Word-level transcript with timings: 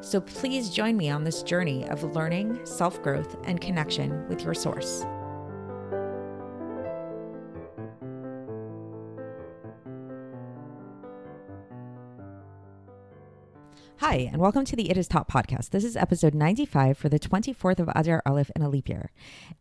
So 0.00 0.20
please 0.20 0.70
join 0.70 0.96
me 0.96 1.10
on 1.10 1.24
this 1.24 1.42
journey 1.42 1.88
of 1.88 2.02
learning, 2.14 2.64
self 2.64 3.02
growth, 3.02 3.36
and 3.44 3.60
connection 3.60 4.28
with 4.28 4.42
your 4.42 4.54
source. 4.54 5.04
Hi, 13.98 14.28
and 14.30 14.36
welcome 14.36 14.66
to 14.66 14.76
the 14.76 14.90
It 14.90 14.98
Is 14.98 15.08
Taught 15.08 15.28
podcast. 15.28 15.70
This 15.70 15.82
is 15.82 15.96
episode 15.96 16.34
95 16.34 16.98
for 16.98 17.08
the 17.08 17.18
24th 17.18 17.78
of 17.78 17.88
Adar 17.96 18.22
Aleph 18.26 18.50
in 18.54 18.60
a 18.60 18.68
leap 18.68 18.88
year. 18.88 19.10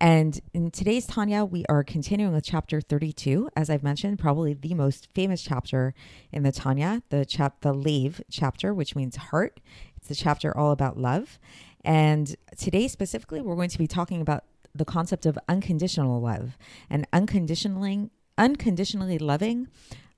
And 0.01 0.37
in 0.53 0.69
today's 0.69 1.07
Tanya, 1.07 1.45
we 1.45 1.65
are 1.69 1.81
continuing 1.81 2.33
with 2.33 2.43
chapter 2.43 2.81
32. 2.81 3.49
As 3.55 3.69
I've 3.69 3.83
mentioned, 3.83 4.19
probably 4.19 4.53
the 4.53 4.73
most 4.73 5.07
famous 5.13 5.41
chapter 5.41 5.93
in 6.33 6.43
the 6.43 6.51
Tanya, 6.51 7.03
the 7.09 7.25
chap 7.25 7.61
the 7.61 7.73
Lev 7.73 8.21
chapter, 8.29 8.73
which 8.73 8.97
means 8.97 9.15
heart. 9.15 9.61
It's 10.03 10.19
a 10.19 10.21
chapter 10.21 10.55
all 10.57 10.71
about 10.71 10.97
love. 10.97 11.39
And 11.85 12.35
today 12.57 12.89
specifically, 12.89 13.41
we're 13.41 13.55
going 13.55 13.69
to 13.69 13.77
be 13.77 13.87
talking 13.87 14.21
about 14.21 14.43
the 14.75 14.83
concept 14.83 15.25
of 15.25 15.39
unconditional 15.47 16.19
love 16.19 16.57
and 16.89 17.07
unconditionally 17.13 18.09
unconditionally 18.37 19.19
loving 19.19 19.67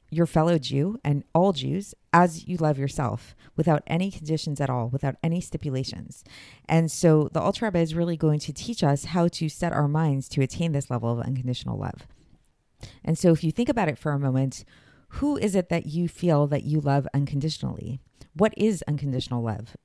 your 0.10 0.26
fellow 0.26 0.58
Jew 0.58 0.98
and 1.04 1.24
all 1.34 1.52
Jews 1.52 1.94
as 2.14 2.48
you 2.48 2.58
love 2.58 2.80
yourself 2.80 3.36
without 3.58 3.84
any 3.86 4.10
conditions 4.10 4.62
at 4.62 4.70
all, 4.70 4.88
without 4.88 5.18
any 5.22 5.42
stipulations. 5.42 6.24
And 6.70 6.90
so 6.90 7.30
the 7.34 7.42
Alter 7.42 7.66
Rebbe 7.66 7.80
is 7.80 7.94
really 7.94 8.16
going 8.16 8.40
to 8.40 8.54
teach 8.54 8.84
us 8.84 9.06
how 9.06 9.28
to 9.28 9.50
set 9.50 9.74
our 9.74 9.90
minds 9.90 10.30
to 10.30 10.42
attain 10.42 10.72
this 10.72 10.90
level 10.90 11.12
of 11.12 11.26
unconditional 11.26 11.78
love. 11.78 12.08
And 13.04 13.18
so 13.18 13.32
if 13.32 13.44
you 13.44 13.52
think 13.52 13.68
about 13.68 13.90
it 13.90 13.98
for 13.98 14.14
a 14.14 14.20
moment, 14.20 14.64
who 15.10 15.38
is 15.38 15.56
it 15.56 15.70
that 15.70 15.86
you 15.86 16.08
feel 16.08 16.48
that 16.48 16.64
you 16.64 16.80
love 16.80 17.08
unconditionally? 17.14 18.00
What 18.36 18.54
is 18.58 18.84
unconditional 18.88 19.42
love? 19.42 19.76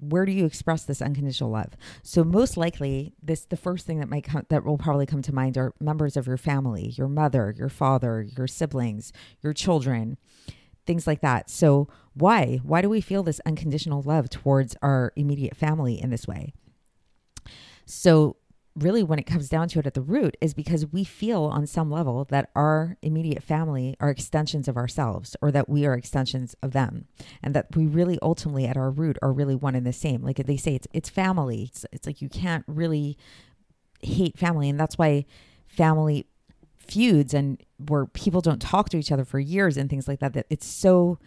where 0.00 0.24
do 0.24 0.32
you 0.32 0.46
express 0.46 0.84
this 0.84 1.02
unconditional 1.02 1.50
love? 1.50 1.76
So 2.02 2.22
most 2.24 2.56
likely 2.56 3.14
this 3.22 3.44
the 3.44 3.56
first 3.56 3.86
thing 3.86 3.98
that 3.98 4.08
might 4.08 4.24
come 4.24 4.46
that 4.48 4.64
will 4.64 4.78
probably 4.78 5.06
come 5.06 5.22
to 5.22 5.34
mind 5.34 5.58
are 5.58 5.74
members 5.80 6.16
of 6.16 6.26
your 6.26 6.36
family 6.36 6.94
your 6.96 7.08
mother 7.08 7.54
your 7.56 7.68
father 7.68 8.24
your 8.36 8.46
siblings 8.46 9.12
your 9.42 9.52
children 9.52 10.16
things 10.86 11.06
like 11.06 11.20
that. 11.20 11.50
So 11.50 11.88
why 12.14 12.60
why 12.62 12.80
do 12.80 12.88
we 12.88 13.00
feel 13.00 13.22
this 13.22 13.40
unconditional 13.44 14.02
love 14.02 14.30
towards 14.30 14.76
our 14.82 15.12
immediate 15.16 15.56
family 15.56 16.00
in 16.00 16.10
this 16.10 16.26
way? 16.26 16.54
So 17.84 18.36
really 18.82 19.02
when 19.02 19.18
it 19.18 19.24
comes 19.24 19.48
down 19.48 19.68
to 19.68 19.78
it 19.78 19.86
at 19.86 19.94
the 19.94 20.00
root 20.00 20.36
is 20.40 20.54
because 20.54 20.86
we 20.86 21.04
feel 21.04 21.44
on 21.44 21.66
some 21.66 21.90
level 21.90 22.24
that 22.26 22.50
our 22.54 22.96
immediate 23.02 23.42
family 23.42 23.96
are 24.00 24.10
extensions 24.10 24.68
of 24.68 24.76
ourselves 24.76 25.36
or 25.42 25.50
that 25.50 25.68
we 25.68 25.86
are 25.86 25.94
extensions 25.94 26.54
of 26.62 26.72
them 26.72 27.06
and 27.42 27.54
that 27.54 27.66
we 27.76 27.86
really 27.86 28.18
ultimately 28.22 28.66
at 28.66 28.76
our 28.76 28.90
root 28.90 29.18
are 29.22 29.32
really 29.32 29.54
one 29.54 29.74
and 29.74 29.86
the 29.86 29.92
same. 29.92 30.22
Like 30.22 30.36
they 30.36 30.56
say 30.56 30.74
it's 30.74 30.88
it's 30.92 31.08
family. 31.08 31.64
It's, 31.64 31.86
it's 31.92 32.06
like 32.06 32.22
you 32.22 32.28
can't 32.28 32.64
really 32.66 33.16
hate 34.02 34.38
family. 34.38 34.68
And 34.68 34.78
that's 34.78 34.96
why 34.96 35.26
family 35.66 36.26
feuds 36.78 37.34
and 37.34 37.62
where 37.86 38.06
people 38.06 38.40
don't 38.40 38.62
talk 38.62 38.88
to 38.90 38.96
each 38.96 39.12
other 39.12 39.24
for 39.24 39.38
years 39.38 39.76
and 39.76 39.90
things 39.90 40.08
like 40.08 40.20
that 40.20 40.32
that 40.32 40.46
it's 40.48 40.66
so 40.66 41.18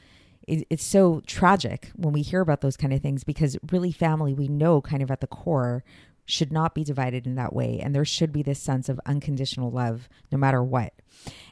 it's 0.48 0.84
so 0.84 1.22
tragic 1.28 1.92
when 1.96 2.12
we 2.12 2.24
hear 2.24 2.42
about 2.42 2.62
those 2.62 2.76
kind 2.76 2.92
of 2.92 3.00
things 3.00 3.24
because 3.24 3.58
really 3.72 3.92
family 3.92 4.34
we 4.34 4.48
know 4.48 4.82
kind 4.82 5.04
of 5.04 5.12
at 5.12 5.22
the 5.22 5.28
core 5.28 5.84
should 6.32 6.52
not 6.52 6.74
be 6.74 6.84
divided 6.84 7.28
in 7.28 7.36
that 7.36 7.54
way. 7.54 7.80
And 7.82 7.94
there 7.94 8.06
should 8.06 8.32
be 8.32 8.42
this 8.42 8.60
sense 8.60 8.88
of 8.88 9.02
unconditional 9.06 9.70
love 9.70 10.08
no 10.32 10.38
matter 10.38 10.64
what. 10.64 10.94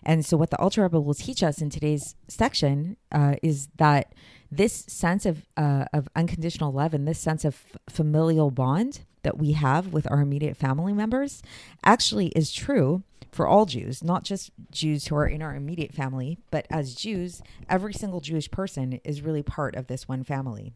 And 0.03 0.25
so, 0.25 0.37
what 0.37 0.51
the 0.51 0.57
Alter 0.57 0.83
Rebbe 0.83 0.99
will 0.99 1.13
teach 1.13 1.43
us 1.43 1.61
in 1.61 1.69
today's 1.69 2.15
section 2.29 2.95
uh, 3.11 3.35
is 3.43 3.67
that 3.75 4.13
this 4.49 4.85
sense 4.87 5.25
of, 5.25 5.45
uh, 5.57 5.85
of 5.93 6.07
unconditional 6.15 6.71
love 6.71 6.93
and 6.93 7.07
this 7.07 7.19
sense 7.19 7.43
of 7.43 7.61
f- 7.73 7.93
familial 7.93 8.51
bond 8.51 9.01
that 9.23 9.37
we 9.37 9.51
have 9.51 9.91
with 9.91 10.09
our 10.09 10.21
immediate 10.21 10.55
family 10.55 10.93
members 10.93 11.43
actually 11.83 12.27
is 12.29 12.53
true 12.53 13.03
for 13.31 13.45
all 13.45 13.65
Jews, 13.65 14.01
not 14.01 14.23
just 14.23 14.49
Jews 14.71 15.07
who 15.07 15.15
are 15.15 15.27
in 15.27 15.41
our 15.41 15.55
immediate 15.55 15.93
family, 15.93 16.39
but 16.51 16.65
as 16.71 16.95
Jews, 16.95 17.43
every 17.69 17.93
single 17.93 18.21
Jewish 18.21 18.49
person 18.49 19.01
is 19.03 19.21
really 19.21 19.43
part 19.43 19.75
of 19.75 19.87
this 19.87 20.07
one 20.07 20.23
family. 20.23 20.73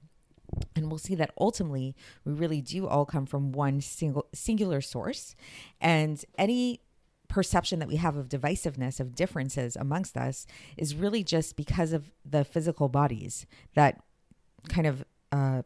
And 0.76 0.90
we'll 0.90 0.98
see 0.98 1.16
that 1.16 1.32
ultimately 1.40 1.96
we 2.26 2.34
really 2.34 2.62
do 2.62 2.88
all 2.88 3.06
come 3.06 3.26
from 3.26 3.52
one 3.52 3.82
single 3.82 4.28
singular 4.34 4.82
source. 4.82 5.36
And 5.80 6.24
any 6.38 6.82
perception 7.28 7.80
that 7.80 7.88
we 7.88 7.96
have 7.96 8.16
of 8.16 8.30
divisiveness, 8.30 9.00
of 9.00 9.16
differences 9.16 9.76
amongst 9.76 10.16
us, 10.18 10.46
is 10.78 10.96
really 10.96 11.24
just 11.24 11.56
because 11.56 11.94
of 11.94 12.12
the 12.24 12.46
physical 12.46 12.90
bodies 12.90 13.46
that 13.74 14.02
kind 14.70 14.88
of 14.88 15.04
uh, 15.32 15.64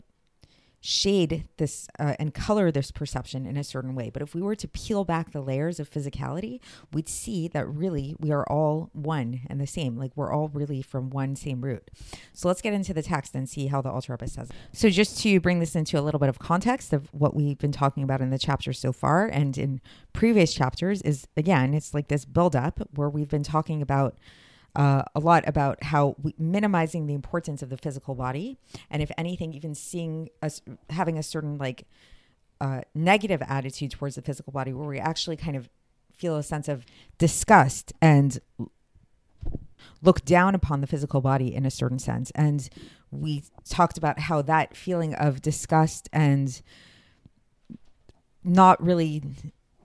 shade 0.80 1.48
this 1.58 1.88
uh, 2.00 2.14
and 2.20 2.34
color 2.34 2.72
this 2.72 2.92
perception 2.92 3.46
in 3.46 3.58
a 3.58 3.64
certain 3.64 3.96
way. 3.96 4.10
But 4.10 4.22
if 4.22 4.36
we 4.36 4.42
were 4.42 4.56
to 4.56 4.68
peel 4.68 5.04
back 5.04 5.32
the 5.32 5.42
layers 5.42 5.80
of 5.80 5.90
physicality, 5.90 6.60
we'd 6.94 7.10
see 7.10 7.48
that 7.50 7.68
really 7.68 8.16
we 8.20 8.32
are 8.32 8.48
all 8.48 8.90
one 8.94 9.42
and 9.48 9.60
the 9.60 9.68
same. 9.68 9.98
Like 9.98 10.12
we're 10.16 10.32
all 10.32 10.50
really 10.50 10.82
from 10.82 11.10
one 11.10 11.36
same 11.36 11.62
root. 11.62 11.90
So 12.34 12.48
let's 12.48 12.62
get 12.62 12.74
into 12.74 12.94
the 12.94 13.02
text 13.02 13.36
and 13.36 13.50
see 13.50 13.68
how 13.68 13.82
the 13.82 13.90
Alter 13.90 14.14
Rebbe 14.14 14.28
says. 14.28 14.50
It. 14.50 14.56
So 14.72 14.90
just 14.90 15.20
to 15.22 15.40
bring 15.40 15.60
this 15.60 15.76
into 15.76 16.00
a 16.00 16.02
little 16.02 16.20
bit 16.20 16.30
of 16.30 16.40
context 16.40 16.94
of 16.94 17.08
what 17.14 17.36
we've 17.36 17.58
been 17.58 17.72
talking 17.72 18.04
about 18.04 18.22
in 18.22 18.30
the 18.30 18.40
chapter 18.40 18.74
so 18.74 18.92
far 18.92 19.28
and 19.28 19.58
in 19.58 19.82
previous 20.14 20.54
chapters 20.54 21.02
is 21.02 21.28
again, 21.36 21.74
it's 21.74 21.94
like 21.94 22.08
this 22.08 22.26
build 22.26 22.56
up 22.56 22.82
where 22.96 23.10
we've 23.10 23.30
been 23.30 23.44
talking 23.44 23.82
about 23.82 24.16
uh, 24.78 25.02
a 25.16 25.20
lot 25.20 25.44
about 25.48 25.84
how 25.84 26.16
we, 26.22 26.36
minimizing 26.38 27.08
the 27.08 27.16
importance 27.16 27.64
of 27.64 27.70
the 27.70 27.78
physical 27.78 28.14
body, 28.14 28.58
and 28.92 29.02
if 29.02 29.12
anything, 29.18 29.54
even 29.54 29.74
seeing 29.74 30.30
us 30.42 30.62
having 30.92 31.18
a 31.18 31.24
certain 31.24 31.58
like 31.58 31.88
uh, 32.62 32.82
negative 32.94 33.42
attitude 33.48 33.92
towards 33.92 34.16
the 34.16 34.22
physical 34.22 34.54
body, 34.54 34.72
where 34.72 34.88
we 34.88 35.00
actually 35.00 35.36
kind 35.36 35.58
of 35.58 35.68
feel 36.14 36.36
a 36.36 36.44
sense 36.44 36.68
of 36.68 36.86
disgust 37.18 37.92
and 38.02 38.40
look 40.04 40.24
down 40.26 40.54
upon 40.54 40.82
the 40.82 40.88
physical 40.88 41.22
body 41.22 41.54
in 41.54 41.66
a 41.66 41.72
certain 41.72 42.00
sense. 42.00 42.32
And 42.36 42.70
we 43.10 43.44
talked 43.68 43.98
about 43.98 44.20
how 44.20 44.44
that 44.44 44.78
feeling 44.78 45.16
of 45.16 45.42
disgust 45.42 46.08
and 46.14 46.62
not 48.44 48.82
really 48.84 49.24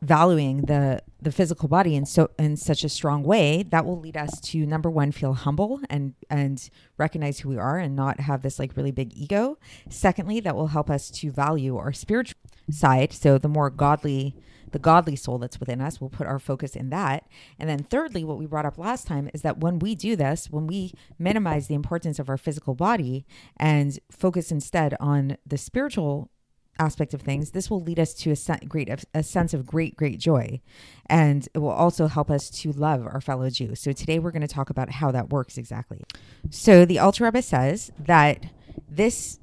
valuing 0.02 0.62
the 0.62 1.00
the 1.20 1.30
physical 1.30 1.68
body 1.68 1.94
in 1.94 2.04
so 2.04 2.28
in 2.36 2.56
such 2.56 2.82
a 2.82 2.88
strong 2.88 3.22
way 3.22 3.62
that 3.62 3.86
will 3.86 4.00
lead 4.00 4.16
us 4.16 4.40
to 4.40 4.66
number 4.66 4.90
one 4.90 5.12
feel 5.12 5.32
humble 5.32 5.80
and 5.88 6.14
and 6.28 6.68
recognize 6.98 7.38
who 7.38 7.48
we 7.48 7.56
are 7.56 7.78
and 7.78 7.94
not 7.94 8.18
have 8.18 8.42
this 8.42 8.58
like 8.58 8.76
really 8.76 8.90
big 8.90 9.16
ego. 9.16 9.56
Secondly 9.88 10.40
that 10.40 10.56
will 10.56 10.66
help 10.66 10.90
us 10.90 11.08
to 11.08 11.30
value 11.30 11.76
our 11.76 11.92
spiritual 11.92 12.38
side. 12.68 13.12
So 13.12 13.38
the 13.38 13.48
more 13.48 13.70
godly 13.70 14.34
the 14.72 14.80
godly 14.80 15.14
soul 15.14 15.38
that's 15.38 15.60
within 15.60 15.80
us 15.80 16.00
we'll 16.00 16.10
put 16.10 16.26
our 16.26 16.40
focus 16.40 16.74
in 16.74 16.90
that. 16.90 17.28
And 17.56 17.70
then 17.70 17.84
thirdly 17.84 18.24
what 18.24 18.38
we 18.38 18.46
brought 18.46 18.66
up 18.66 18.78
last 18.78 19.06
time 19.06 19.30
is 19.32 19.42
that 19.42 19.58
when 19.58 19.78
we 19.78 19.94
do 19.94 20.16
this 20.16 20.50
when 20.50 20.66
we 20.66 20.94
minimize 21.16 21.68
the 21.68 21.76
importance 21.76 22.18
of 22.18 22.28
our 22.28 22.36
physical 22.38 22.74
body 22.74 23.24
and 23.56 24.00
focus 24.10 24.50
instead 24.50 24.96
on 24.98 25.36
the 25.46 25.58
spiritual 25.58 26.31
aspect 26.78 27.14
of 27.14 27.22
things, 27.22 27.50
this 27.50 27.70
will 27.70 27.82
lead 27.82 27.98
us 27.98 28.14
to 28.14 28.32
a 28.32 28.66
great 28.66 28.90
a 29.14 29.22
sense 29.22 29.54
of 29.54 29.66
great 29.66 29.96
great 29.96 30.18
joy, 30.18 30.60
and 31.06 31.48
it 31.54 31.58
will 31.58 31.70
also 31.70 32.06
help 32.06 32.30
us 32.30 32.50
to 32.50 32.72
love 32.72 33.06
our 33.06 33.20
fellow 33.20 33.50
Jews. 33.50 33.80
So 33.80 33.92
today 33.92 34.18
we're 34.18 34.30
going 34.30 34.42
to 34.42 34.48
talk 34.48 34.70
about 34.70 34.90
how 34.90 35.10
that 35.12 35.30
works 35.30 35.58
exactly. 35.58 36.02
So 36.50 36.84
the 36.84 36.98
Alter 36.98 37.24
Rebbe 37.24 37.42
says 37.42 37.90
that 37.98 38.46
this 38.88 39.38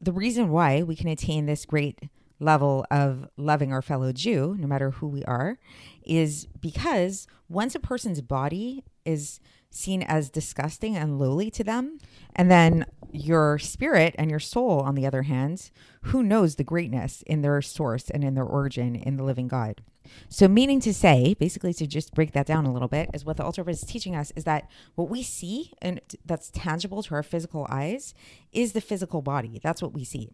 the 0.00 0.12
reason 0.12 0.48
why 0.48 0.82
we 0.82 0.96
can 0.96 1.08
attain 1.08 1.46
this 1.46 1.66
great 1.66 1.98
level 2.40 2.86
of 2.90 3.28
loving 3.36 3.72
our 3.72 3.82
fellow 3.82 4.12
Jew, 4.12 4.56
no 4.58 4.66
matter 4.66 4.92
who 4.92 5.08
we 5.08 5.22
are, 5.24 5.58
is 6.04 6.46
because 6.60 7.26
once 7.48 7.74
a 7.74 7.80
person's 7.80 8.22
body 8.22 8.82
is 9.04 9.40
seen 9.70 10.02
as 10.02 10.30
disgusting 10.30 10.96
and 10.96 11.18
lowly 11.18 11.50
to 11.50 11.64
them, 11.64 11.98
and 12.34 12.50
then 12.50 12.86
your 13.12 13.58
spirit 13.58 14.14
and 14.18 14.30
your 14.30 14.40
soul, 14.40 14.80
on 14.80 14.94
the 14.94 15.06
other 15.06 15.22
hand, 15.22 15.70
who 16.04 16.22
knows 16.22 16.56
the 16.56 16.64
greatness 16.64 17.22
in 17.26 17.42
their 17.42 17.62
source 17.62 18.10
and 18.10 18.24
in 18.24 18.34
their 18.34 18.44
origin 18.44 18.94
in 18.94 19.16
the 19.16 19.24
living 19.24 19.48
God. 19.48 19.82
So, 20.28 20.48
meaning 20.48 20.80
to 20.80 20.94
say, 20.94 21.34
basically, 21.38 21.72
to 21.74 21.86
just 21.86 22.14
break 22.14 22.32
that 22.32 22.46
down 22.46 22.66
a 22.66 22.72
little 22.72 22.88
bit, 22.88 23.10
is 23.14 23.24
what 23.24 23.36
the 23.36 23.44
Alter 23.44 23.68
is 23.68 23.82
teaching 23.82 24.16
us 24.16 24.32
is 24.34 24.44
that 24.44 24.68
what 24.94 25.08
we 25.08 25.22
see 25.22 25.72
and 25.80 26.00
that's 26.24 26.50
tangible 26.50 27.02
to 27.04 27.14
our 27.14 27.22
physical 27.22 27.66
eyes 27.70 28.14
is 28.52 28.72
the 28.72 28.80
physical 28.80 29.22
body. 29.22 29.60
That's 29.62 29.82
what 29.82 29.92
we 29.92 30.04
see 30.04 30.30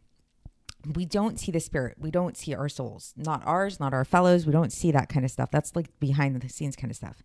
we 0.95 1.05
don't 1.05 1.41
see 1.41 1.51
the 1.51 1.61
spirit. 1.61 1.97
We 1.99 2.11
don't 2.11 2.37
see 2.37 2.55
our 2.55 2.69
souls, 2.69 3.13
not 3.17 3.43
ours, 3.45 3.81
not 3.81 3.93
our 3.93 4.05
fellows. 4.05 4.47
We 4.47 4.53
don't 4.53 4.73
see 4.73 4.93
that 4.93 5.09
kind 5.09 5.25
of 5.25 5.31
stuff. 5.31 5.51
That's 5.51 5.75
like 5.75 5.99
behind 5.99 6.41
the 6.41 6.49
scenes 6.49 6.77
kind 6.77 6.91
of 6.91 6.97
stuff. 6.97 7.23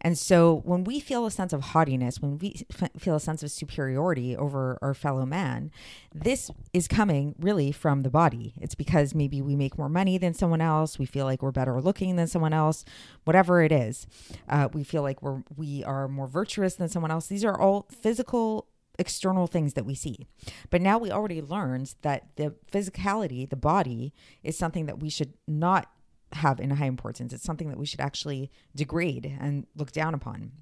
And 0.00 0.18
so 0.18 0.62
when 0.64 0.84
we 0.84 1.00
feel 1.00 1.24
a 1.26 1.30
sense 1.30 1.52
of 1.52 1.60
haughtiness, 1.60 2.20
when 2.20 2.38
we 2.38 2.66
f- 2.72 2.90
feel 2.98 3.14
a 3.14 3.20
sense 3.20 3.42
of 3.42 3.50
superiority 3.50 4.36
over 4.36 4.78
our 4.82 4.94
fellow 4.94 5.24
man, 5.24 5.70
this 6.14 6.50
is 6.72 6.88
coming 6.88 7.34
really 7.38 7.70
from 7.72 8.02
the 8.02 8.10
body. 8.10 8.54
It's 8.60 8.74
because 8.74 9.14
maybe 9.14 9.40
we 9.40 9.54
make 9.54 9.78
more 9.78 9.88
money 9.88 10.18
than 10.18 10.34
someone 10.34 10.60
else. 10.60 10.98
We 10.98 11.06
feel 11.06 11.24
like 11.24 11.42
we're 11.42 11.52
better 11.52 11.80
looking 11.80 12.16
than 12.16 12.26
someone 12.26 12.52
else, 12.52 12.84
whatever 13.24 13.62
it 13.62 13.70
is. 13.70 14.06
Uh, 14.48 14.68
we 14.72 14.82
feel 14.82 15.02
like 15.02 15.22
we're, 15.22 15.42
we 15.56 15.84
are 15.84 16.08
more 16.08 16.26
virtuous 16.26 16.74
than 16.74 16.88
someone 16.88 17.10
else. 17.10 17.26
These 17.26 17.44
are 17.44 17.58
all 17.58 17.86
physical 17.90 18.66
external 18.98 19.46
things 19.46 19.74
that 19.74 19.84
we 19.84 19.94
see. 19.94 20.26
But 20.70 20.80
now 20.80 20.98
we 20.98 21.10
already 21.10 21.42
learned 21.42 21.94
that 22.02 22.28
the 22.36 22.54
physicality, 22.70 23.48
the 23.48 23.56
body, 23.56 24.12
is 24.42 24.56
something 24.56 24.86
that 24.86 25.00
we 25.00 25.10
should 25.10 25.34
not 25.46 25.90
have 26.32 26.60
in 26.60 26.70
high 26.70 26.86
importance. 26.86 27.32
It's 27.32 27.44
something 27.44 27.68
that 27.68 27.78
we 27.78 27.86
should 27.86 28.00
actually 28.00 28.50
degrade 28.74 29.36
and 29.40 29.66
look 29.76 29.92
down 29.92 30.14
upon. 30.14 30.52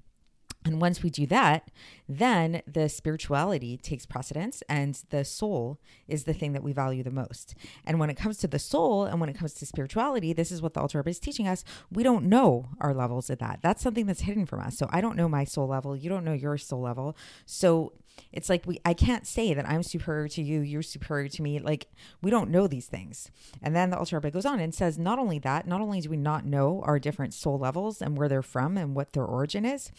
And 0.65 0.79
once 0.79 1.03
we 1.03 1.09
do 1.09 1.25
that, 1.27 1.71
then 2.07 2.61
the 2.65 2.87
spirituality 2.87 3.77
takes 3.77 4.05
precedence 4.05 4.63
and 4.69 5.01
the 5.09 5.25
soul 5.25 5.79
is 6.07 6.23
the 6.23 6.33
thing 6.33 6.53
that 6.53 6.63
we 6.63 6.71
value 6.71 7.03
the 7.03 7.11
most. 7.11 7.55
And 7.85 7.99
when 7.99 8.09
it 8.09 8.15
comes 8.15 8.37
to 8.37 8.47
the 8.47 8.59
soul 8.59 9.03
and 9.03 9.19
when 9.19 9.29
it 9.29 9.37
comes 9.37 9.53
to 9.55 9.65
spirituality, 9.65 10.31
this 10.31 10.51
is 10.51 10.61
what 10.61 10.73
the 10.73 10.79
Alter 10.79 11.03
is 11.05 11.19
teaching 11.19 11.47
us. 11.47 11.65
We 11.91 12.03
don't 12.03 12.25
know 12.25 12.69
our 12.79 12.93
levels 12.93 13.29
of 13.29 13.39
that. 13.39 13.59
That's 13.61 13.83
something 13.83 14.05
that's 14.05 14.21
hidden 14.21 14.45
from 14.45 14.61
us. 14.61 14.77
So 14.77 14.87
I 14.89 15.01
don't 15.01 15.17
know 15.17 15.27
my 15.27 15.43
soul 15.43 15.67
level. 15.67 15.97
You 15.97 16.09
don't 16.09 16.23
know 16.23 16.33
your 16.33 16.57
soul 16.57 16.81
level. 16.81 17.17
So 17.45 17.93
it's 18.31 18.49
like 18.49 18.65
we 18.65 18.79
I 18.85 18.93
can't 18.93 19.27
say 19.27 19.53
that 19.53 19.67
I'm 19.67 19.83
superior 19.83 20.27
to 20.29 20.41
you, 20.41 20.61
you're 20.61 20.81
superior 20.81 21.29
to 21.29 21.41
me. 21.41 21.59
Like 21.59 21.87
we 22.21 22.31
don't 22.31 22.49
know 22.49 22.67
these 22.67 22.87
things. 22.87 23.29
And 23.61 23.75
then 23.75 23.89
the 23.89 23.97
Alter 23.97 24.17
Rebbe 24.17 24.31
goes 24.31 24.45
on 24.45 24.59
and 24.59 24.73
says, 24.73 24.97
not 24.97 25.19
only 25.19 25.39
that, 25.39 25.67
not 25.67 25.81
only 25.81 26.01
do 26.01 26.09
we 26.09 26.17
not 26.17 26.45
know 26.45 26.81
our 26.85 26.99
different 26.99 27.33
soul 27.33 27.57
levels 27.57 28.01
and 28.01 28.17
where 28.17 28.27
they're 28.27 28.41
from 28.41 28.77
and 28.77 28.95
what 28.95 29.13
their 29.13 29.25
origin 29.25 29.65
is, 29.65 29.91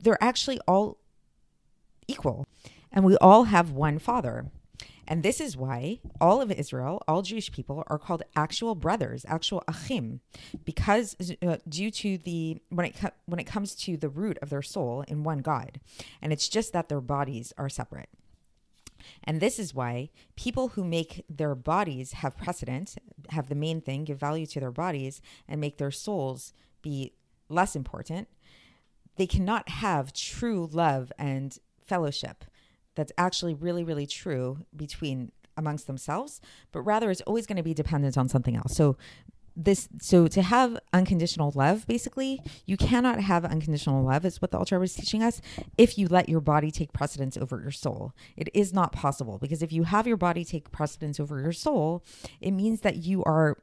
they're 0.00 0.22
actually 0.22 0.58
all 0.66 0.98
equal. 2.08 2.46
And 2.92 3.04
we 3.04 3.16
all 3.16 3.44
have 3.44 3.72
one 3.72 3.98
father. 3.98 4.46
And 5.08 5.22
this 5.22 5.40
is 5.40 5.56
why 5.56 6.00
all 6.20 6.40
of 6.40 6.50
Israel, 6.50 7.02
all 7.06 7.22
Jewish 7.22 7.52
people, 7.52 7.84
are 7.86 7.98
called 7.98 8.22
actual 8.34 8.74
brothers, 8.74 9.24
actual 9.28 9.62
achim, 9.68 10.20
because 10.64 11.16
uh, 11.42 11.56
due 11.68 11.90
to 11.92 12.18
the 12.18 12.60
when 12.70 12.86
it 12.86 12.96
co- 13.00 13.10
when 13.26 13.38
it 13.38 13.44
comes 13.44 13.74
to 13.76 13.96
the 13.96 14.08
root 14.08 14.38
of 14.42 14.50
their 14.50 14.62
soul 14.62 15.04
in 15.06 15.22
one 15.22 15.38
God, 15.38 15.80
and 16.20 16.32
it's 16.32 16.48
just 16.48 16.72
that 16.72 16.88
their 16.88 17.00
bodies 17.00 17.52
are 17.56 17.68
separate. 17.68 18.08
And 19.22 19.40
this 19.40 19.58
is 19.58 19.74
why 19.74 20.10
people 20.34 20.68
who 20.68 20.82
make 20.82 21.24
their 21.28 21.54
bodies 21.54 22.12
have 22.12 22.36
precedence, 22.36 22.96
have 23.30 23.48
the 23.48 23.54
main 23.54 23.80
thing, 23.80 24.04
give 24.04 24.18
value 24.18 24.46
to 24.46 24.60
their 24.60 24.72
bodies, 24.72 25.20
and 25.46 25.60
make 25.60 25.78
their 25.78 25.92
souls 25.92 26.52
be 26.82 27.12
less 27.48 27.76
important, 27.76 28.28
they 29.16 29.26
cannot 29.26 29.68
have 29.68 30.12
true 30.12 30.68
love 30.72 31.12
and 31.18 31.58
fellowship 31.86 32.44
that's 32.96 33.12
actually 33.16 33.54
really, 33.54 33.84
really 33.84 34.06
true 34.06 34.66
between 34.74 35.30
amongst 35.56 35.86
themselves, 35.86 36.40
but 36.72 36.80
rather 36.82 37.10
it's 37.10 37.22
always 37.22 37.46
going 37.46 37.56
to 37.56 37.62
be 37.62 37.74
dependent 37.74 38.18
on 38.18 38.28
something 38.28 38.56
else. 38.56 38.74
So 38.74 38.96
this 39.58 39.88
so 40.02 40.28
to 40.28 40.42
have 40.42 40.78
unconditional 40.92 41.50
love 41.54 41.86
basically 41.86 42.42
you 42.66 42.76
cannot 42.76 43.18
have 43.20 43.42
unconditional 43.42 44.04
love 44.04 44.26
is 44.26 44.42
what 44.42 44.50
the 44.50 44.58
Alter 44.58 44.78
was 44.78 44.92
teaching 44.92 45.22
us 45.22 45.40
if 45.78 45.96
you 45.96 46.06
let 46.08 46.28
your 46.28 46.42
body 46.42 46.70
take 46.70 46.92
precedence 46.92 47.38
over 47.38 47.58
your 47.62 47.70
soul 47.70 48.12
it 48.36 48.50
is 48.52 48.74
not 48.74 48.92
possible 48.92 49.38
because 49.38 49.62
if 49.62 49.72
you 49.72 49.84
have 49.84 50.06
your 50.06 50.18
body 50.18 50.44
take 50.44 50.70
precedence 50.72 51.18
over 51.18 51.40
your 51.40 51.52
soul 51.54 52.04
it 52.38 52.50
means 52.50 52.82
that 52.82 52.96
you 52.96 53.24
are 53.24 53.56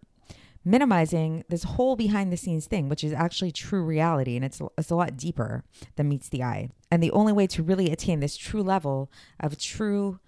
minimizing 0.66 1.44
this 1.50 1.64
whole 1.64 1.96
behind 1.96 2.32
the 2.32 2.38
scenes 2.38 2.68
thing, 2.68 2.88
which 2.90 3.04
is 3.04 3.14
actually 3.14 3.52
true 3.52 3.84
reality. 3.84 4.36
And 4.36 4.46
it's, 4.46 4.62
it's 4.78 4.92
a 4.92 4.96
lot 4.96 5.18
deeper 5.18 5.64
than 5.96 6.10
meets 6.10 6.30
the 6.30 6.44
eye. 6.44 6.70
And 6.94 7.02
the 7.02 7.12
only 7.12 7.34
way 7.34 7.48
to 7.48 7.64
really 7.64 7.90
attain 7.90 8.20
this 8.20 8.38
true 8.38 8.62
level 8.62 9.12
of 9.40 9.58
true 9.58 10.20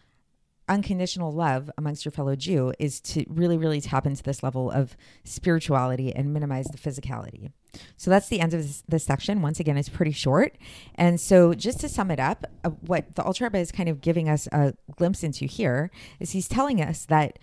unconditional 0.68 1.32
love 1.32 1.70
amongst 1.78 2.06
your 2.06 2.12
fellow 2.12 2.36
Jew 2.36 2.74
is 2.80 3.00
to 3.02 3.24
really, 3.30 3.56
really 3.56 3.80
tap 3.80 4.08
into 4.08 4.24
this 4.24 4.42
level 4.42 4.72
of 4.72 4.98
spirituality 5.24 6.12
and 6.12 6.34
minimize 6.34 6.66
the 6.66 6.80
physicality. 6.80 7.52
So 7.98 8.10
that's 8.10 8.30
the 8.30 8.40
end 8.40 8.56
of 8.56 8.64
this, 8.64 8.84
this 8.88 9.04
section. 9.04 9.44
Once 9.44 9.60
again, 9.60 9.78
it's 9.78 9.90
pretty 9.90 10.12
short. 10.12 10.58
And 10.96 11.22
so, 11.22 11.54
just 11.54 11.82
to 11.82 11.88
sum 11.88 12.10
it 12.10 12.20
up, 12.20 12.48
uh, 12.64 12.72
what 12.72 13.14
the 13.14 13.22
Alter 13.22 13.44
Rebbe 13.44 13.60
is 13.60 13.72
kind 13.72 13.88
of 13.88 14.02
giving 14.02 14.28
us 14.28 14.48
a 14.52 14.74
glimpse 14.96 15.22
into 15.22 15.46
here 15.46 15.92
is 16.20 16.32
he's 16.32 16.48
telling 16.48 16.82
us 16.82 17.06
that 17.06 17.38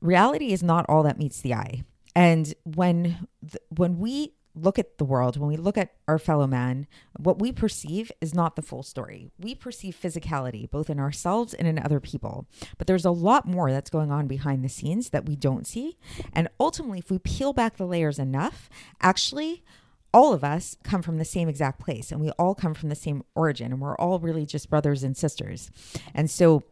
reality 0.00 0.52
is 0.52 0.62
not 0.62 0.86
all 0.88 1.02
that 1.02 1.18
meets 1.18 1.40
the 1.40 1.52
eye. 1.52 1.82
And 2.14 2.54
when 2.62 3.26
th- 3.40 3.64
when 3.70 3.98
we 3.98 4.34
look 4.56 4.78
at 4.78 4.98
the 4.98 5.04
world, 5.04 5.36
when 5.36 5.48
we 5.48 5.56
look 5.56 5.76
at 5.76 5.92
our 6.08 6.18
fellow 6.18 6.46
man, 6.46 6.86
what 7.18 7.38
we 7.38 7.52
perceive 7.52 8.10
is 8.20 8.34
not 8.34 8.56
the 8.56 8.62
full 8.62 8.82
story. 8.82 9.30
We 9.38 9.54
perceive 9.54 9.98
physicality 10.00 10.70
both 10.70 10.90
in 10.90 10.98
ourselves 10.98 11.54
and 11.54 11.68
in 11.68 11.78
other 11.78 12.00
people. 12.00 12.46
But 12.78 12.86
there's 12.86 13.04
a 13.04 13.10
lot 13.10 13.46
more 13.46 13.70
that's 13.70 13.90
going 13.90 14.10
on 14.10 14.26
behind 14.26 14.64
the 14.64 14.68
scenes 14.68 15.10
that 15.10 15.26
we 15.26 15.36
don't 15.36 15.66
see. 15.66 15.98
And 16.32 16.48
ultimately, 16.58 16.98
if 16.98 17.10
we 17.10 17.18
peel 17.18 17.52
back 17.52 17.76
the 17.76 17.86
layers 17.86 18.18
enough, 18.18 18.68
actually 19.00 19.62
all 20.14 20.32
of 20.32 20.42
us 20.42 20.78
come 20.82 21.02
from 21.02 21.18
the 21.18 21.24
same 21.26 21.48
exact 21.48 21.78
place 21.78 22.10
and 22.10 22.20
we 22.20 22.30
all 22.30 22.54
come 22.54 22.72
from 22.72 22.88
the 22.88 22.94
same 22.94 23.22
origin 23.34 23.70
and 23.70 23.80
we're 23.82 23.96
all 23.96 24.18
really 24.18 24.46
just 24.46 24.70
brothers 24.70 25.02
and 25.02 25.14
sisters. 25.14 25.70
And 26.14 26.30
so 26.30 26.62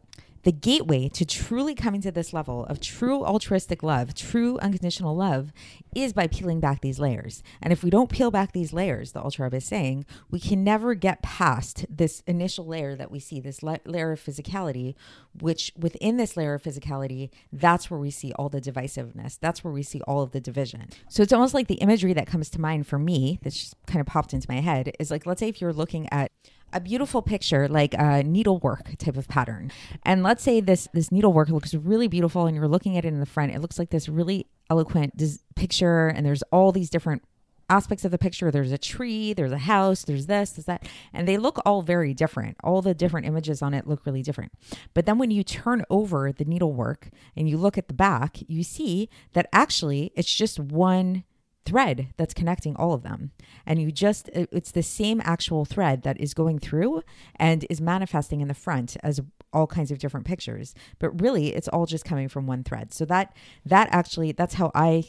the 0.45 0.51
gateway 0.51 1.09
to 1.09 1.25
truly 1.25 1.73
coming 1.73 2.01
to 2.01 2.11
this 2.11 2.31
level 2.31 2.65
of 2.65 2.79
true 2.79 3.25
altruistic 3.25 3.81
love, 3.81 4.13
true 4.13 4.59
unconditional 4.59 5.15
love, 5.15 5.51
is 5.95 6.13
by 6.13 6.27
peeling 6.27 6.59
back 6.59 6.81
these 6.81 6.99
layers. 6.99 7.41
And 7.63 7.73
if 7.73 7.83
we 7.83 7.89
don't 7.89 8.11
peel 8.11 8.29
back 8.29 8.51
these 8.51 8.71
layers, 8.71 9.11
the 9.11 9.23
Rebbe 9.39 9.57
is 9.57 9.65
saying, 9.65 10.05
we 10.29 10.39
can 10.39 10.63
never 10.63 10.93
get 10.93 11.23
past 11.23 11.87
this 11.89 12.21
initial 12.27 12.65
layer 12.67 12.95
that 12.95 13.09
we 13.09 13.19
see, 13.19 13.39
this 13.39 13.63
la- 13.63 13.77
layer 13.85 14.11
of 14.11 14.23
physicality, 14.23 14.93
which 15.41 15.73
within 15.75 16.17
this 16.17 16.37
layer 16.37 16.53
of 16.53 16.61
physicality, 16.61 17.31
that's 17.51 17.89
where 17.89 17.99
we 17.99 18.11
see 18.11 18.31
all 18.33 18.47
the 18.47 18.61
divisiveness. 18.61 19.39
That's 19.39 19.63
where 19.63 19.73
we 19.73 19.81
see 19.81 20.01
all 20.01 20.21
of 20.21 20.31
the 20.31 20.39
division. 20.39 20.89
So 21.09 21.23
it's 21.23 21.33
almost 21.33 21.55
like 21.55 21.67
the 21.67 21.75
imagery 21.75 22.13
that 22.13 22.27
comes 22.27 22.51
to 22.51 22.61
mind 22.61 22.85
for 22.85 22.99
me, 22.99 23.39
that's 23.41 23.57
just 23.57 23.75
kind 23.87 23.99
of 23.99 24.05
popped 24.05 24.31
into 24.31 24.45
my 24.47 24.61
head, 24.61 24.93
is 24.99 25.09
like, 25.09 25.25
let's 25.25 25.39
say 25.39 25.49
if 25.49 25.59
you're 25.59 25.73
looking 25.73 26.07
at 26.11 26.31
a 26.75 26.81
beautiful 26.81 27.21
picture 27.21 27.67
like 27.69 27.95
a 27.97 28.21
needlework 28.21 28.97
type 28.97 29.15
of 29.15 29.27
pattern. 29.27 29.71
And 30.03 30.21
let's 30.21 30.43
say 30.43 30.59
this 30.59 30.87
this 30.93 31.11
needlework 31.11 31.49
looks 31.49 31.73
really 31.73 32.07
beautiful 32.07 32.45
and 32.45 32.55
you're 32.55 32.67
looking 32.67 32.97
at 32.97 33.05
it 33.05 33.07
in 33.07 33.21
the 33.21 33.25
front. 33.25 33.55
It 33.55 33.61
looks 33.61 33.79
like 33.79 33.89
this 33.89 34.09
really 34.09 34.47
eloquent 34.69 35.15
dis- 35.15 35.39
picture 35.55 36.07
and 36.07 36.25
there's 36.25 36.43
all 36.51 36.71
these 36.73 36.89
different 36.89 37.23
aspects 37.69 38.03
of 38.03 38.11
the 38.11 38.17
picture. 38.17 38.51
There's 38.51 38.73
a 38.73 38.77
tree 38.77 39.31
there's 39.33 39.53
a 39.53 39.57
house 39.57 40.03
there's 40.03 40.25
this 40.25 40.51
there's 40.51 40.65
that. 40.65 40.85
And 41.13 41.25
they 41.27 41.37
look 41.37 41.59
all 41.65 41.81
very 41.81 42.13
different. 42.13 42.57
All 42.61 42.81
the 42.81 42.93
different 42.93 43.25
images 43.25 43.61
on 43.61 43.73
it 43.73 43.87
look 43.87 44.05
really 44.05 44.21
different. 44.21 44.51
But 44.93 45.05
then 45.05 45.17
when 45.17 45.31
you 45.31 45.43
turn 45.43 45.83
over 45.89 46.33
the 46.33 46.45
needlework 46.45 47.09
and 47.37 47.49
you 47.49 47.57
look 47.57 47.77
at 47.77 47.87
the 47.87 47.93
back 47.93 48.39
you 48.47 48.63
see 48.63 49.09
that 49.31 49.47
actually 49.53 50.11
it's 50.15 50.33
just 50.33 50.59
one 50.59 51.23
thread 51.65 52.07
that's 52.17 52.33
connecting 52.33 52.75
all 52.75 52.93
of 52.93 53.03
them. 53.03 53.31
And 53.65 53.81
you 53.81 53.91
just, 53.91 54.29
it's 54.33 54.71
the 54.71 54.83
same 54.83 55.21
actual 55.25 55.65
thread 55.65 56.03
that 56.03 56.19
is 56.19 56.33
going 56.33 56.59
through 56.59 57.03
and 57.35 57.65
is 57.69 57.81
manifesting 57.81 58.41
in 58.41 58.47
the 58.47 58.53
front 58.53 58.95
as 59.03 59.19
all 59.51 59.67
kinds 59.67 59.91
of 59.91 59.99
different 59.99 60.25
pictures. 60.25 60.75
But 60.99 61.19
really, 61.21 61.53
it's 61.55 61.67
all 61.67 61.85
just 61.85 62.05
coming 62.05 62.29
from 62.29 62.45
one 62.45 62.63
thread. 62.63 62.93
So 62.93 63.05
that, 63.05 63.35
that 63.65 63.89
actually, 63.91 64.31
that's 64.31 64.55
how 64.55 64.71
I 64.75 65.05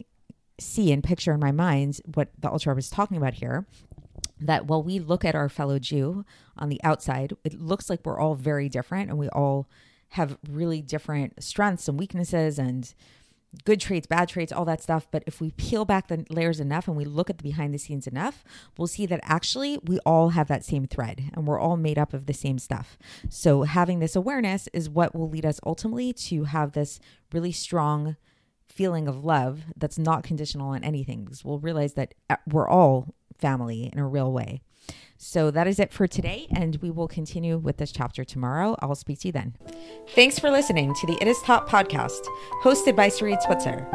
see 0.58 0.90
and 0.90 1.04
picture 1.04 1.32
in 1.32 1.40
my 1.40 1.52
mind 1.52 2.00
what 2.14 2.30
the 2.38 2.48
Alter 2.48 2.74
was 2.74 2.88
talking 2.90 3.16
about 3.16 3.34
here. 3.34 3.66
That 4.40 4.66
while 4.66 4.82
we 4.82 4.98
look 4.98 5.24
at 5.24 5.34
our 5.34 5.48
fellow 5.48 5.78
Jew 5.78 6.24
on 6.56 6.68
the 6.68 6.80
outside, 6.84 7.34
it 7.44 7.60
looks 7.60 7.88
like 7.88 8.00
we're 8.04 8.20
all 8.20 8.34
very 8.34 8.68
different 8.68 9.08
and 9.08 9.18
we 9.18 9.28
all 9.30 9.66
have 10.10 10.38
really 10.48 10.82
different 10.82 11.42
strengths 11.42 11.88
and 11.88 11.98
weaknesses 11.98 12.58
and 12.58 12.94
good 13.64 13.80
traits, 13.80 14.06
bad 14.06 14.28
traits, 14.28 14.52
all 14.52 14.64
that 14.64 14.82
stuff. 14.82 15.06
But 15.10 15.22
if 15.26 15.40
we 15.40 15.50
peel 15.52 15.84
back 15.84 16.08
the 16.08 16.24
layers 16.30 16.60
enough 16.60 16.88
and 16.88 16.96
we 16.96 17.04
look 17.04 17.30
at 17.30 17.38
the 17.38 17.42
behind 17.42 17.72
the 17.72 17.78
scenes 17.78 18.06
enough, 18.06 18.44
we'll 18.76 18.86
see 18.86 19.06
that 19.06 19.20
actually 19.22 19.78
we 19.84 19.98
all 20.00 20.30
have 20.30 20.48
that 20.48 20.64
same 20.64 20.86
thread 20.86 21.30
and 21.34 21.46
we're 21.46 21.60
all 21.60 21.76
made 21.76 21.98
up 21.98 22.12
of 22.12 22.26
the 22.26 22.34
same 22.34 22.58
stuff. 22.58 22.98
So 23.28 23.62
having 23.62 23.98
this 23.98 24.16
awareness 24.16 24.68
is 24.72 24.90
what 24.90 25.14
will 25.14 25.28
lead 25.28 25.46
us 25.46 25.60
ultimately 25.64 26.12
to 26.12 26.44
have 26.44 26.72
this 26.72 27.00
really 27.32 27.52
strong 27.52 28.16
feeling 28.68 29.08
of 29.08 29.24
love 29.24 29.62
that's 29.76 29.98
not 29.98 30.22
conditional 30.22 30.70
on 30.70 30.84
anything 30.84 31.24
because 31.24 31.44
we'll 31.44 31.58
realize 31.58 31.94
that 31.94 32.14
uh, 32.28 32.36
we're 32.46 32.68
all 32.68 33.14
family 33.38 33.90
in 33.92 33.98
a 33.98 34.06
real 34.06 34.32
way. 34.32 34.60
So 35.18 35.50
that 35.50 35.66
is 35.66 35.78
it 35.78 35.92
for 35.92 36.06
today, 36.06 36.46
and 36.54 36.76
we 36.82 36.90
will 36.90 37.08
continue 37.08 37.56
with 37.58 37.78
this 37.78 37.90
chapter 37.92 38.24
tomorrow. 38.24 38.76
I'll 38.80 38.94
speak 38.94 39.20
to 39.20 39.28
you 39.28 39.32
then. 39.32 39.56
Thanks 40.10 40.38
for 40.38 40.50
listening 40.50 40.94
to 40.94 41.06
the 41.06 41.18
It 41.20 41.28
Is 41.28 41.40
Taught 41.42 41.68
podcast, 41.68 42.20
hosted 42.62 42.94
by 42.96 43.08
Sarit 43.08 43.42
Switzer. 43.42 43.86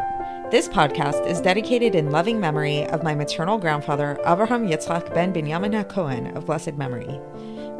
This 0.50 0.68
podcast 0.68 1.26
is 1.26 1.40
dedicated 1.40 1.94
in 1.94 2.10
loving 2.10 2.38
memory 2.38 2.84
of 2.86 3.02
my 3.02 3.14
maternal 3.14 3.56
grandfather, 3.56 4.18
Avraham 4.26 4.68
Yitzchak 4.68 5.14
ben 5.14 5.32
Binyamin 5.32 5.82
HaKohen 5.82 6.36
of 6.36 6.46
blessed 6.46 6.74
memory. 6.74 7.20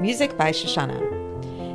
Music 0.01 0.39
by 0.39 0.53
Shoshannah. 0.53 1.32